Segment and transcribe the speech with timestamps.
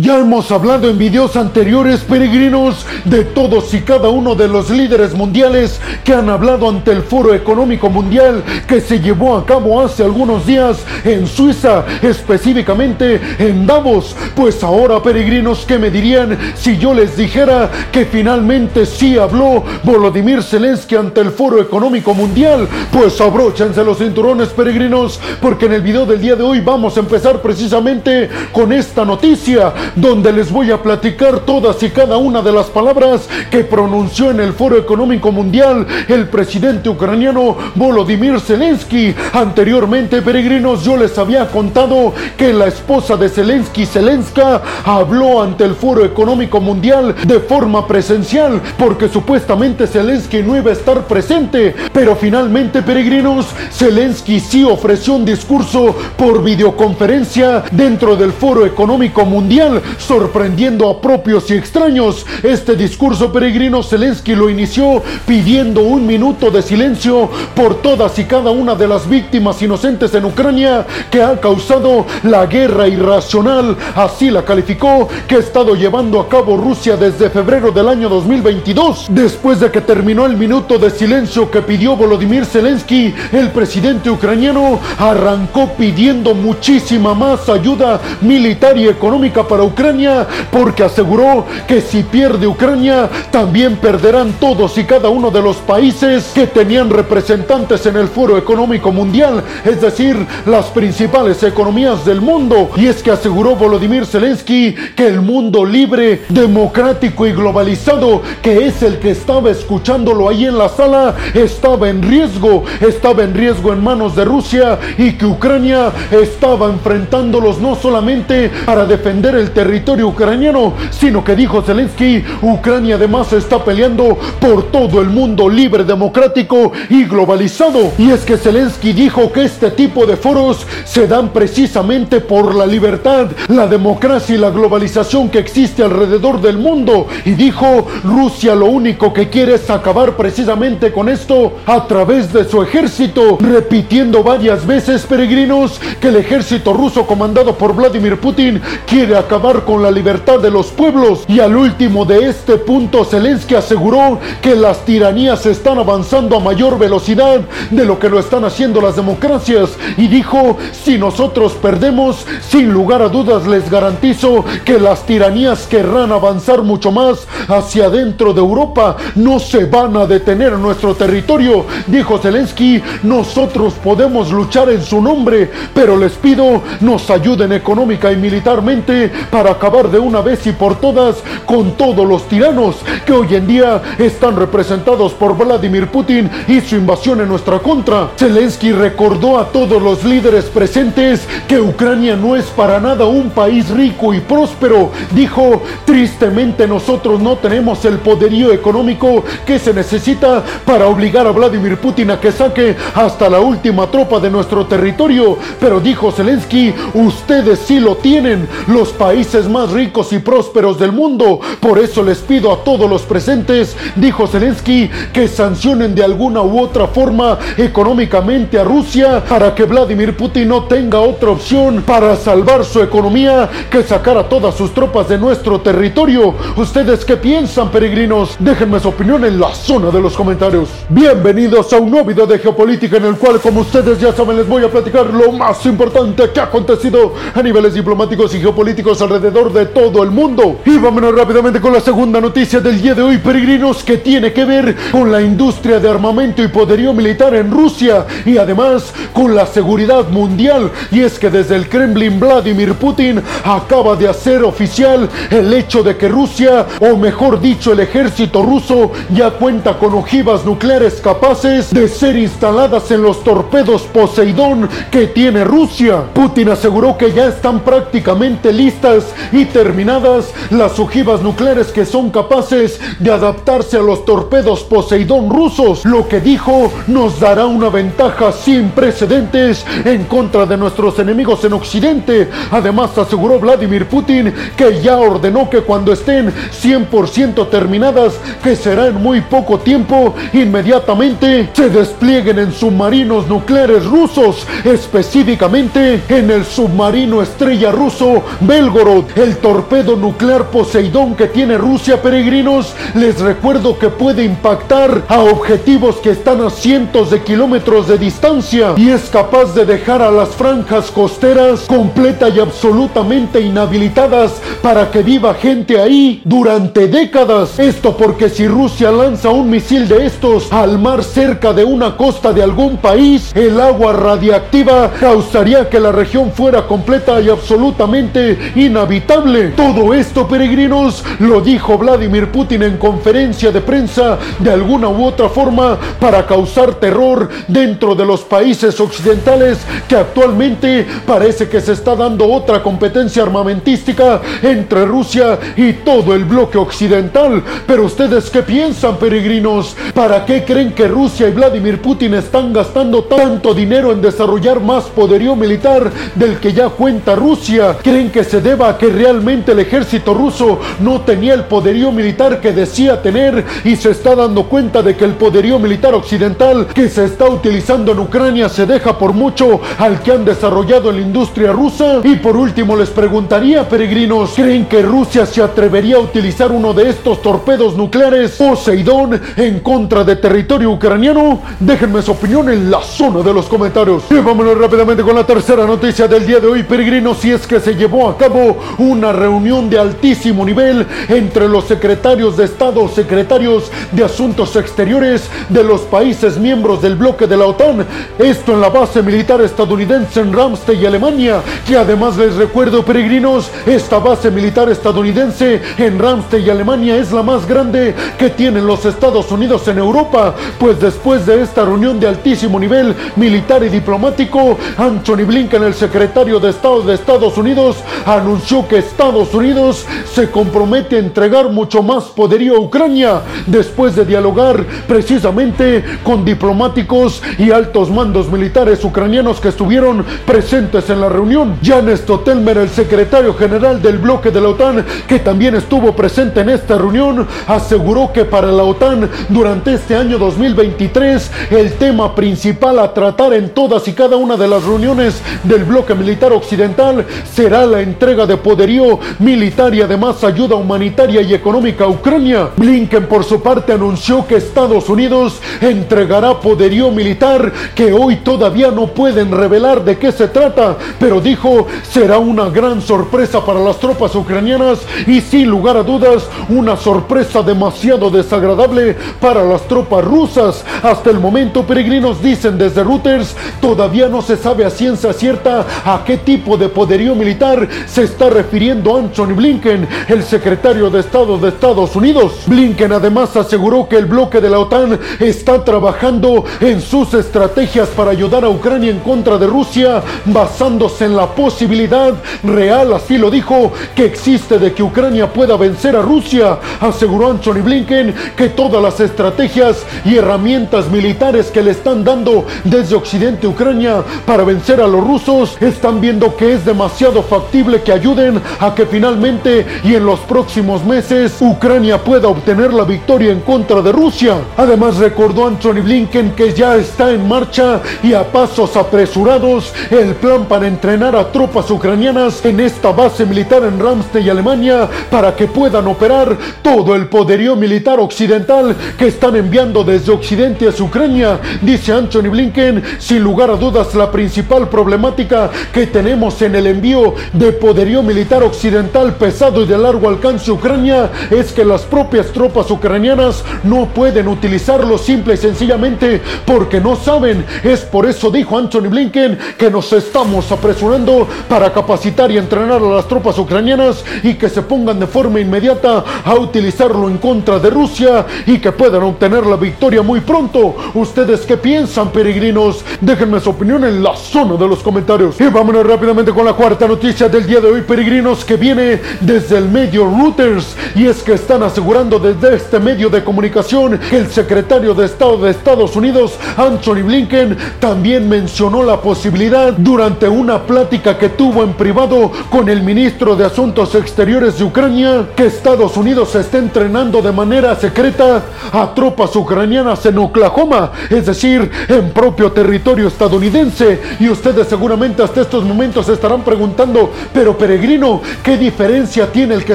[0.00, 5.14] Ya hemos hablado en videos anteriores, peregrinos, de todos y cada uno de los líderes
[5.14, 10.04] mundiales que han hablado ante el Foro Económico Mundial que se llevó a cabo hace
[10.04, 14.14] algunos días en Suiza, específicamente en Davos.
[14.36, 20.42] Pues ahora, peregrinos, ¿qué me dirían si yo les dijera que finalmente sí habló Volodymyr
[20.42, 22.68] Zelensky ante el Foro Económico Mundial?
[22.92, 27.00] Pues abróchense los cinturones, peregrinos, porque en el video del día de hoy vamos a
[27.00, 32.52] empezar precisamente con esta noticia donde les voy a platicar todas y cada una de
[32.52, 39.14] las palabras que pronunció en el Foro Económico Mundial el presidente ucraniano Volodymyr Zelensky.
[39.32, 45.74] Anteriormente, peregrinos, yo les había contado que la esposa de Zelensky, Zelenska, habló ante el
[45.74, 52.16] Foro Económico Mundial de forma presencial, porque supuestamente Zelensky no iba a estar presente, pero
[52.16, 60.88] finalmente, peregrinos, Zelensky sí ofreció un discurso por videoconferencia dentro del Foro Económico Mundial sorprendiendo
[60.88, 62.24] a propios y extraños.
[62.42, 68.50] Este discurso peregrino Zelensky lo inició pidiendo un minuto de silencio por todas y cada
[68.50, 74.44] una de las víctimas inocentes en Ucrania que ha causado la guerra irracional, así la
[74.44, 79.06] calificó, que ha estado llevando a cabo Rusia desde febrero del año 2022.
[79.10, 84.78] Después de que terminó el minuto de silencio que pidió Volodymyr Zelensky, el presidente ucraniano
[84.98, 92.46] arrancó pidiendo muchísima más ayuda militar y económica para Ucrania porque aseguró que si pierde
[92.46, 98.08] Ucrania también perderán todos y cada uno de los países que tenían representantes en el
[98.08, 102.70] Foro Económico Mundial, es decir, las principales economías del mundo.
[102.76, 108.82] Y es que aseguró Volodymyr Zelensky que el mundo libre, democrático y globalizado, que es
[108.82, 113.82] el que estaba escuchándolo ahí en la sala, estaba en riesgo, estaba en riesgo en
[113.82, 120.74] manos de Rusia y que Ucrania estaba enfrentándolos no solamente para defender el territorio ucraniano,
[120.90, 127.04] sino que dijo Zelensky, Ucrania además está peleando por todo el mundo libre, democrático y
[127.04, 127.92] globalizado.
[127.98, 132.66] Y es que Zelensky dijo que este tipo de foros se dan precisamente por la
[132.66, 137.06] libertad, la democracia y la globalización que existe alrededor del mundo.
[137.24, 142.44] Y dijo, Rusia lo único que quiere es acabar precisamente con esto a través de
[142.44, 149.16] su ejército, repitiendo varias veces, peregrinos, que el ejército ruso comandado por Vladimir Putin quiere
[149.16, 151.24] acabar con la libertad de los pueblos.
[151.28, 156.76] Y al último de este punto, Zelensky aseguró que las tiranías están avanzando a mayor
[156.76, 157.40] velocidad
[157.70, 159.70] de lo que lo están haciendo las democracias.
[159.96, 166.10] Y dijo, si nosotros perdemos, sin lugar a dudas les garantizo que las tiranías querrán
[166.10, 168.96] avanzar mucho más hacia adentro de Europa.
[169.14, 171.64] No se van a detener en nuestro territorio.
[171.86, 178.16] Dijo Zelensky, nosotros podemos luchar en su nombre, pero les pido nos ayuden económica y
[178.16, 183.34] militarmente para acabar de una vez y por todas con todos los tiranos que hoy
[183.34, 188.10] en día están representados por Vladimir Putin y su invasión en nuestra contra.
[188.16, 193.68] Zelensky recordó a todos los líderes presentes que Ucrania no es para nada un país
[193.70, 194.90] rico y próspero.
[195.12, 201.76] Dijo, tristemente nosotros no tenemos el poderío económico que se necesita para obligar a Vladimir
[201.78, 205.38] Putin a que saque hasta la última tropa de nuestro territorio.
[205.60, 209.17] Pero dijo Zelensky, ustedes sí lo tienen, los países
[209.48, 211.40] más ricos y prósperos del mundo.
[211.58, 216.60] Por eso les pido a todos los presentes, dijo Zelensky, que sancionen de alguna u
[216.60, 222.64] otra forma económicamente a Rusia para que Vladimir Putin no tenga otra opción para salvar
[222.64, 226.32] su economía que sacar a todas sus tropas de nuestro territorio.
[226.56, 228.36] ¿Ustedes qué piensan, peregrinos?
[228.38, 230.68] Déjenme su opinión en la zona de los comentarios.
[230.88, 234.46] Bienvenidos a un nuevo video de geopolítica en el cual, como ustedes ya saben, les
[234.46, 239.52] voy a platicar lo más importante que ha acontecido a niveles diplomáticos y geopolíticos alrededor
[239.52, 240.60] de todo el mundo.
[240.66, 244.44] Y vámonos rápidamente con la segunda noticia del día de hoy, peregrinos, que tiene que
[244.44, 249.46] ver con la industria de armamento y poderío militar en Rusia y además con la
[249.46, 250.70] seguridad mundial.
[250.90, 255.96] Y es que desde el Kremlin Vladimir Putin acaba de hacer oficial el hecho de
[255.96, 261.88] que Rusia, o mejor dicho el ejército ruso, ya cuenta con ojivas nucleares capaces de
[261.88, 266.02] ser instaladas en los torpedos Poseidón que tiene Rusia.
[266.12, 268.97] Putin aseguró que ya están prácticamente listas
[269.32, 275.84] y terminadas las ojivas nucleares que son capaces de adaptarse a los torpedos Poseidón rusos,
[275.84, 281.52] lo que dijo nos dará una ventaja sin precedentes en contra de nuestros enemigos en
[281.52, 282.28] Occidente.
[282.50, 288.96] Además aseguró Vladimir Putin que ya ordenó que cuando estén 100% terminadas, que será en
[288.96, 297.70] muy poco tiempo, inmediatamente se desplieguen en submarinos nucleares rusos, específicamente en el submarino estrella
[297.70, 305.02] ruso Belgorod El torpedo nuclear Poseidón que tiene Rusia, peregrinos, les recuerdo que puede impactar
[305.08, 310.00] a objetivos que están a cientos de kilómetros de distancia y es capaz de dejar
[310.00, 317.58] a las franjas costeras completa y absolutamente inhabilitadas para que viva gente ahí durante décadas.
[317.58, 322.32] Esto porque si Rusia lanza un misil de estos al mar cerca de una costa
[322.32, 329.48] de algún país, el agua radiactiva causaría que la región fuera completa y absolutamente inhabitable.
[329.56, 335.28] Todo esto, peregrinos, lo dijo Vladimir Putin en conferencia de prensa de alguna u otra
[335.28, 341.96] forma para causar terror dentro de los países occidentales que actualmente parece que se está
[341.96, 347.42] dando otra competencia armamentística entre Rusia y todo el bloque occidental.
[347.66, 349.76] Pero ustedes qué piensan, peregrinos?
[349.94, 354.84] ¿Para qué creen que Rusia y Vladimir Putin están gastando tanto dinero en desarrollar más
[354.84, 357.76] poderío militar del que ya cuenta Rusia?
[357.82, 362.52] ¿Creen que se deba que realmente el ejército ruso no tenía el poderío militar que
[362.52, 367.04] decía tener y se está dando cuenta de que el poderío militar occidental que se
[367.04, 371.52] está utilizando en Ucrania se deja por mucho al que han desarrollado en la industria
[371.52, 372.00] rusa?
[372.02, 376.90] Y por último les preguntaría, peregrinos, ¿creen que Rusia se atrevería a utilizar uno de
[376.90, 381.40] estos torpedos nucleares Poseidón en contra de territorio ucraniano?
[381.60, 384.02] Déjenme su opinión en la zona de los comentarios.
[384.10, 387.60] Y vámonos rápidamente con la tercera noticia del día de hoy, peregrinos, si es que
[387.60, 388.47] se llevó a cabo
[388.78, 395.64] una reunión de altísimo nivel entre los secretarios de Estado, secretarios de Asuntos Exteriores de
[395.64, 397.86] los países miembros del bloque de la OTAN.
[398.18, 403.98] Esto en la base militar estadounidense en Ramstein, Alemania, que además les recuerdo, peregrinos, esta
[403.98, 409.66] base militar estadounidense en Ramstein, Alemania es la más grande que tienen los Estados Unidos
[409.68, 415.62] en Europa, pues después de esta reunión de altísimo nivel militar y diplomático, Anthony Blinken,
[415.62, 418.37] el secretario de Estado de Estados Unidos, anunció
[418.68, 424.64] que Estados Unidos se compromete a entregar mucho más poderío a Ucrania después de dialogar
[424.86, 431.58] precisamente con diplomáticos y altos mandos militares ucranianos que estuvieron presentes en la reunión.
[431.62, 436.50] Jan Stotelmer, el secretario general del bloque de la OTAN, que también estuvo presente en
[436.50, 442.94] esta reunión, aseguró que para la OTAN durante este año 2023 el tema principal a
[442.94, 447.80] tratar en todas y cada una de las reuniones del bloque militar occidental será la
[447.80, 452.50] entrega de poderío militar y además ayuda humanitaria y económica a Ucrania.
[452.56, 458.86] Blinken por su parte anunció que Estados Unidos entregará poderío militar que hoy todavía no
[458.88, 464.14] pueden revelar de qué se trata, pero dijo será una gran sorpresa para las tropas
[464.14, 470.64] ucranianas y sin lugar a dudas una sorpresa demasiado desagradable para las tropas rusas.
[470.82, 476.02] Hasta el momento, peregrinos dicen desde Reuters, todavía no se sabe a ciencia cierta a
[476.04, 481.94] qué tipo de poderío militar se refiriendo Anthony Blinken, el secretario de Estado de Estados
[481.94, 482.32] Unidos.
[482.46, 488.10] Blinken además aseguró que el bloque de la OTAN está trabajando en sus estrategias para
[488.10, 493.72] ayudar a Ucrania en contra de Rusia, basándose en la posibilidad real, así lo dijo,
[493.94, 496.58] que existe de que Ucrania pueda vencer a Rusia.
[496.80, 502.96] Aseguró Anthony Blinken que todas las estrategias y herramientas militares que le están dando desde
[502.96, 508.40] Occidente Ucrania para vencer a los rusos están viendo que es demasiado factible que ayuden
[508.60, 513.82] a que finalmente y en los próximos meses Ucrania pueda obtener la victoria en contra
[513.82, 514.36] de Rusia.
[514.56, 520.46] Además recordó Anthony Blinken que ya está en marcha y a pasos apresurados el plan
[520.46, 525.86] para entrenar a tropas ucranianas en esta base militar en Ramstein, Alemania, para que puedan
[525.86, 531.38] operar todo el poderío militar occidental que están enviando desde Occidente hacia Ucrania.
[531.60, 537.14] Dice Anthony Blinken, sin lugar a dudas la principal problemática que tenemos en el envío
[537.32, 542.70] de poderío militar occidental pesado y de largo alcance Ucrania es que las propias tropas
[542.70, 547.44] ucranianas no pueden utilizarlo simple y sencillamente porque no saben.
[547.62, 552.88] Es por eso, dijo Anthony Blinken, que nos estamos apresurando para capacitar y entrenar a
[552.88, 557.70] las tropas ucranianas y que se pongan de forma inmediata a utilizarlo en contra de
[557.70, 560.74] Rusia y que puedan obtener la victoria muy pronto.
[560.94, 562.84] ¿Ustedes qué piensan, peregrinos?
[563.00, 565.40] Déjenme su opinión en la zona de los comentarios.
[565.40, 569.58] Y vámonos rápidamente con la cuarta noticia del día de hoy, peregrinos, que viene desde
[569.58, 570.76] el medio Reuters.
[570.94, 575.38] Y es que están asegurando desde este medio de comunicación que el secretario de Estado
[575.38, 581.72] de Estados Unidos, Anthony Blinken, también mencionó la posibilidad durante una plática que tuvo en
[581.72, 587.32] privado con el ministro de Asuntos Exteriores de Ucrania que Estados Unidos está entrenando de
[587.32, 588.42] manera secreta
[588.72, 594.00] a tropas ucranianas en Oklahoma, es decir, en propio territorio estadounidense.
[594.20, 599.74] Y ustedes seguramente hasta estos momentos estarán preguntando, pero peregrino, ¿qué diferencia tiene el que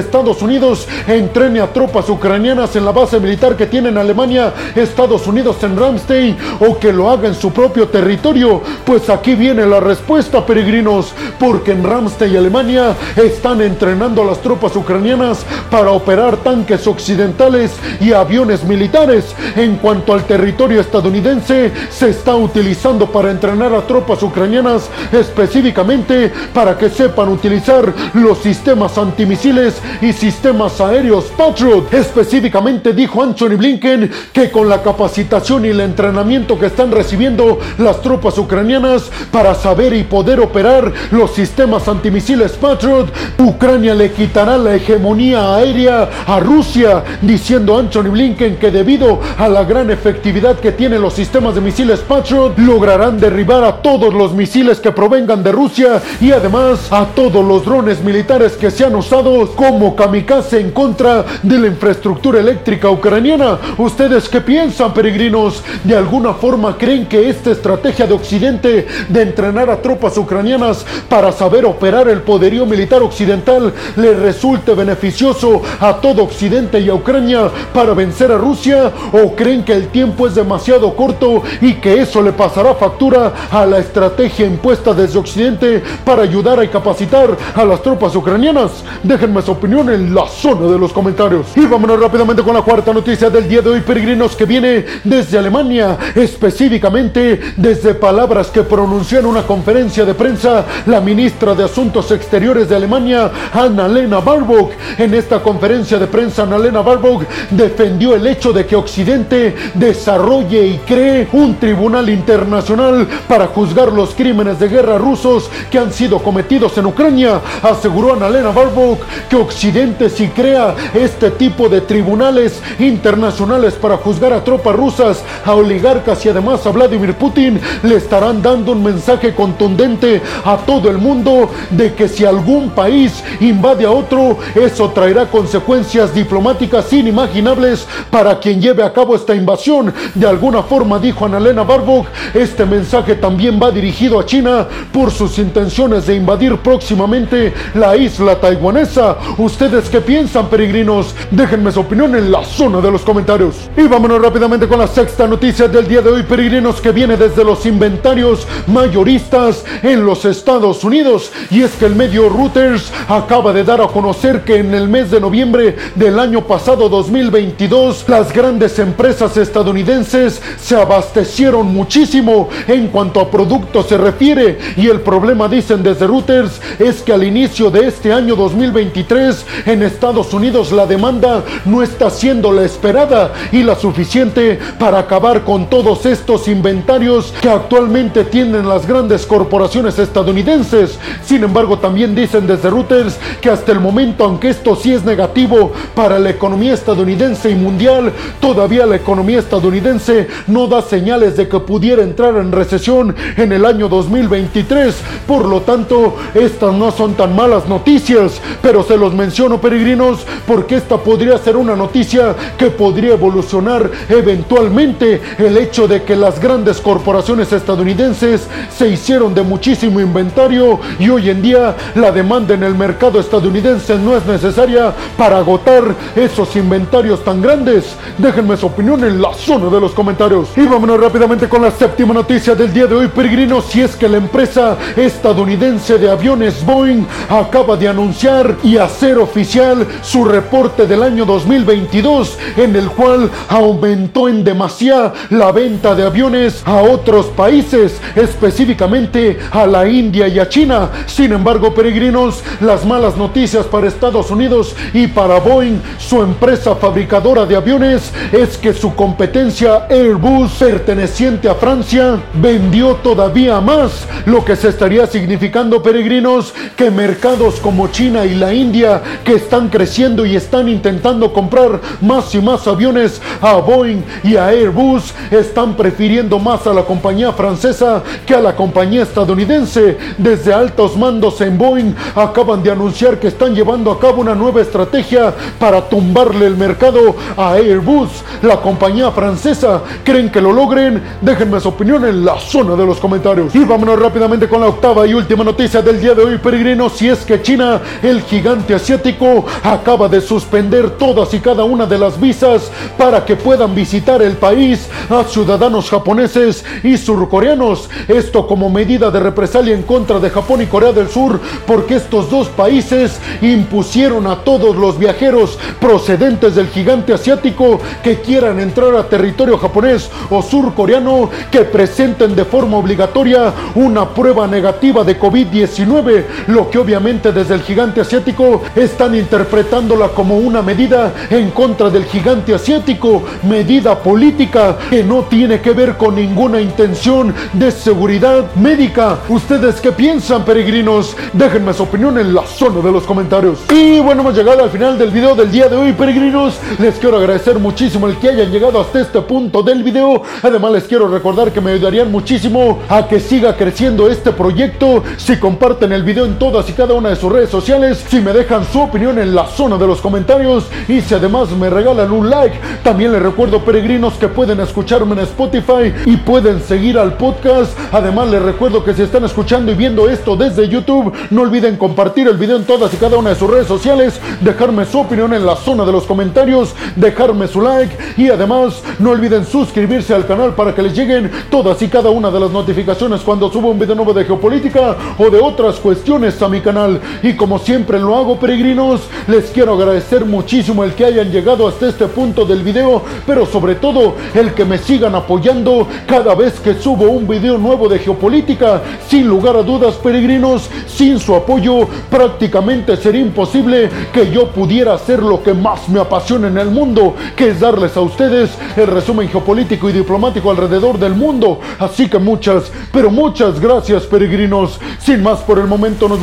[0.00, 5.28] Estados Unidos entrene a tropas ucranianas en la base militar que tiene en Alemania, Estados
[5.28, 8.60] Unidos en Ramstein, o que lo haga en su propio territorio?
[8.84, 14.74] Pues aquí viene la respuesta, peregrinos, porque en Ramstein, Alemania, están entrenando a las tropas
[14.74, 17.70] ucranianas para operar tanques occidentales
[18.00, 19.36] y aviones militares.
[19.54, 26.76] En cuanto al territorio estadounidense, se está utilizando para entrenar a tropas ucranianas específicamente para
[26.76, 27.83] que sepan utilizar
[28.14, 31.92] los sistemas antimisiles y sistemas aéreos Patriot.
[31.92, 38.00] Específicamente dijo Anthony Blinken que con la capacitación y el entrenamiento que están recibiendo las
[38.00, 44.74] tropas ucranianas para saber y poder operar los sistemas antimisiles Patriot, Ucrania le quitará la
[44.74, 51.02] hegemonía aérea a Rusia, diciendo Anthony Blinken que debido a la gran efectividad que tienen
[51.02, 56.02] los sistemas de misiles Patriot, lograrán derribar a todos los misiles que provengan de Rusia
[56.20, 61.24] y además a todos los drones militares que se han usado como kamikaze en contra
[61.42, 63.58] de la infraestructura eléctrica ucraniana.
[63.78, 65.60] ¿Ustedes qué piensan, peregrinos?
[65.82, 71.32] ¿De alguna forma creen que esta estrategia de Occidente de entrenar a tropas ucranianas para
[71.32, 77.50] saber operar el poderío militar occidental le resulte beneficioso a todo Occidente y a Ucrania
[77.72, 78.92] para vencer a Rusia?
[79.12, 83.66] ¿O creen que el tiempo es demasiado corto y que eso le pasará factura a
[83.66, 88.84] la estrategia impuesta desde Occidente para ayudar a capacitar a las tropas ucranianas?
[89.02, 91.46] Déjenme su opinión en la zona de los comentarios.
[91.56, 95.38] Y vámonos rápidamente con la cuarta noticia del día de hoy, peregrinos, que viene desde
[95.38, 102.10] Alemania, específicamente desde palabras que pronunció en una conferencia de prensa la ministra de Asuntos
[102.10, 104.72] Exteriores de Alemania, Annalena Baerbock.
[104.98, 110.78] En esta conferencia de prensa, Annalena Baerbock defendió el hecho de que Occidente desarrolle y
[110.78, 116.76] cree un tribunal internacional para juzgar los crímenes de guerra rusos que han sido cometidos
[116.78, 117.40] en Ucrania.
[117.62, 124.44] Aseguró Annalena Baerbock que Occidente si crea este tipo de tribunales internacionales para juzgar a
[124.44, 130.20] tropas rusas, a oligarcas y además a Vladimir Putin, le estarán dando un mensaje contundente
[130.44, 136.14] a todo el mundo de que si algún país invade a otro, eso traerá consecuencias
[136.14, 139.92] diplomáticas inimaginables para quien lleve a cabo esta invasión.
[140.14, 145.38] De alguna forma, dijo Annalena Baerbock, este mensaje también va dirigido a China por sus
[145.38, 147.43] intenciones de invadir próximamente
[147.74, 149.16] la isla taiwanesa.
[149.38, 151.14] ¿Ustedes qué piensan, peregrinos?
[151.30, 153.68] Déjenme su opinión en la zona de los comentarios.
[153.76, 157.44] Y vámonos rápidamente con la sexta noticia del día de hoy, peregrinos, que viene desde
[157.44, 161.32] los inventarios mayoristas en los Estados Unidos.
[161.50, 165.10] Y es que el medio Reuters acaba de dar a conocer que en el mes
[165.10, 173.20] de noviembre del año pasado 2022, las grandes empresas estadounidenses se abastecieron muchísimo en cuanto
[173.20, 174.58] a productos se refiere.
[174.76, 179.82] Y el problema, dicen desde Reuters, es que al inicio de este año 2023 en
[179.82, 185.68] Estados Unidos la demanda no está siendo la esperada y la suficiente para acabar con
[185.68, 190.96] todos estos inventarios que actualmente tienen las grandes corporaciones estadounidenses.
[191.24, 195.72] Sin embargo, también dicen desde Reuters que hasta el momento, aunque esto sí es negativo
[195.96, 201.58] para la economía estadounidense y mundial, todavía la economía estadounidense no da señales de que
[201.58, 204.94] pudiera entrar en recesión en el año 2023.
[205.26, 210.76] Por lo tanto, estas no son tan malas noticias, pero se los menciono peregrinos porque
[210.76, 216.80] esta podría ser una noticia que podría evolucionar eventualmente el hecho de que las grandes
[216.80, 222.74] corporaciones estadounidenses se hicieron de muchísimo inventario y hoy en día la demanda en el
[222.74, 225.82] mercado estadounidense no es necesaria para agotar
[226.16, 227.96] esos inventarios tan grandes.
[228.18, 230.48] Déjenme su opinión en la zona de los comentarios.
[230.56, 234.08] Y vámonos rápidamente con la séptima noticia del día de hoy, peregrinos, si es que
[234.08, 241.02] la empresa estadounidense de aviones Boeing acaba de anunciar y hacer oficial su reporte del
[241.02, 248.00] año 2022 en el cual aumentó en demasía la venta de aviones a otros países,
[248.14, 250.90] específicamente a la India y a China.
[251.06, 257.46] Sin embargo, peregrinos, las malas noticias para Estados Unidos y para Boeing, su empresa fabricadora
[257.46, 264.56] de aviones, es que su competencia Airbus, perteneciente a Francia, vendió todavía más, lo que
[264.56, 270.36] se estaría significando, peregrinos, que mercados como China y la India, que están creciendo y
[270.36, 276.66] están intentando comprar más y más aviones a Boeing y a Airbus, están prefiriendo más
[276.66, 279.98] a la compañía francesa que a la compañía estadounidense.
[280.18, 284.60] Desde altos mandos en Boeing acaban de anunciar que están llevando a cabo una nueva
[284.60, 288.10] estrategia para tumbarle el mercado a Airbus,
[288.42, 289.82] la compañía francesa.
[290.04, 291.02] ¿Creen que lo logren?
[291.20, 293.54] Déjenme su opinión en la zona de los comentarios.
[293.54, 297.08] Y vámonos rápidamente con la octava y última noticia del día de hoy, peregrino si
[297.08, 302.20] es que China, el gigante asiático, acaba de suspender todas y cada una de las
[302.20, 307.88] visas para que puedan visitar el país a ciudadanos japoneses y surcoreanos.
[308.08, 312.30] Esto como medida de represalia en contra de Japón y Corea del Sur, porque estos
[312.30, 319.08] dos países impusieron a todos los viajeros procedentes del gigante asiático que quieran entrar a
[319.08, 326.70] territorio japonés o surcoreano que presenten de forma obligatoria una prueba negativa de COVID-19, lo
[326.70, 332.54] que obviamente desde el gigante asiático están interpretándola como una medida en contra del gigante
[332.54, 339.18] asiático, medida política que no tiene que ver con ninguna intención de seguridad médica.
[339.28, 341.16] ¿Ustedes qué piensan, peregrinos?
[341.32, 343.60] Déjenme su opinión en la zona de los comentarios.
[343.70, 346.58] Y bueno, hemos llegado al final del video del día de hoy, peregrinos.
[346.78, 350.22] Les quiero agradecer muchísimo el que hayan llegado hasta este punto del video.
[350.42, 355.38] Además, les quiero recordar que me ayudarían muchísimo a que siga creciendo este proyecto si
[355.38, 358.64] comparten el video en todas y cada una de sus redes sociales, si me dejan
[358.64, 362.58] su opinión en la zona de los comentarios y si además me regalan un like.
[362.82, 367.76] También les recuerdo, peregrinos, que pueden escucharme en Spotify y pueden seguir al podcast.
[367.92, 372.28] Además, les recuerdo que si están escuchando y viendo esto desde YouTube, no olviden compartir
[372.28, 375.46] el video en todas y cada una de sus redes sociales, dejarme su opinión en
[375.46, 380.54] la zona de los comentarios, dejarme su like y además no olviden suscribirse al canal
[380.54, 383.94] para que les lleguen todas y cada una de las notificaciones cuando subo un video
[383.94, 387.00] nuevo de geopolítica o de otras cuestiones a mi canal.
[387.22, 391.88] Y como siempre lo hago, peregrinos, les quiero agradecer muchísimo el que hayan llegado hasta
[391.88, 396.74] este punto del video, pero sobre todo el que me sigan apoyando cada vez que
[396.74, 398.82] subo un video nuevo de geopolítica.
[399.08, 405.22] Sin lugar a dudas, peregrinos, sin su apoyo prácticamente sería imposible que yo pudiera hacer
[405.22, 409.28] lo que más me apasiona en el mundo, que es darles a ustedes el resumen
[409.28, 411.58] geopolítico y diplomático alrededor del mundo.
[411.80, 414.78] Así que muchas, pero muchas gracias, peregrinos.
[415.00, 416.22] Sin más por el momento, nos